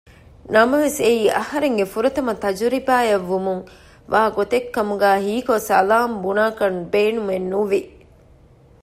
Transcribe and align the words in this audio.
ނަމަވެސް 0.53 0.99
އެއީ 1.05 1.23
އަހަރެންގެ 1.37 1.85
ފުރަތަމަ 1.93 2.31
ތަޖުރިބާއަށްވުމުން 2.43 3.63
ވާގޮތެއް 4.13 4.69
ކަމުގައި 4.75 5.21
ހީކޮށް 5.25 5.67
ސަލާން 5.69 6.13
ބުނާކަށް 6.23 6.79
ބޭނުމެއްނުވި 6.91 7.81